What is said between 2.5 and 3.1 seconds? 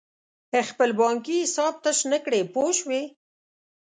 پوه شوې!.